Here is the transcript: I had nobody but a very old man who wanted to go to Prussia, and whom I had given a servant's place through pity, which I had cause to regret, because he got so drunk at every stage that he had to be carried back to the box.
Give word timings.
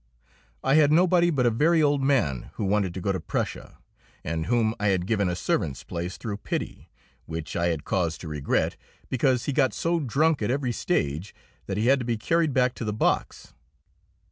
I 0.63 0.73
had 0.73 0.91
nobody 0.91 1.29
but 1.29 1.45
a 1.45 1.51
very 1.51 1.79
old 1.83 2.01
man 2.01 2.49
who 2.55 2.65
wanted 2.65 2.91
to 2.95 3.01
go 3.01 3.11
to 3.11 3.19
Prussia, 3.19 3.77
and 4.23 4.47
whom 4.47 4.73
I 4.79 4.87
had 4.87 5.05
given 5.05 5.29
a 5.29 5.35
servant's 5.35 5.83
place 5.83 6.17
through 6.17 6.37
pity, 6.37 6.89
which 7.27 7.55
I 7.55 7.67
had 7.67 7.85
cause 7.85 8.17
to 8.17 8.27
regret, 8.27 8.77
because 9.09 9.45
he 9.45 9.53
got 9.53 9.75
so 9.75 9.99
drunk 9.99 10.41
at 10.41 10.49
every 10.49 10.71
stage 10.71 11.35
that 11.67 11.77
he 11.77 11.85
had 11.85 11.99
to 11.99 12.05
be 12.05 12.17
carried 12.17 12.51
back 12.51 12.73
to 12.81 12.83
the 12.83 12.93
box. 12.93 13.53